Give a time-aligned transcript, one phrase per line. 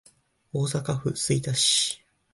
[0.51, 2.01] 大阪府吹田市